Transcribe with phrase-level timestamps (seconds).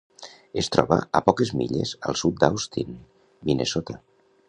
[0.61, 3.01] Es troba a poques milles al sud d'Austin,
[3.51, 4.01] Minnesota.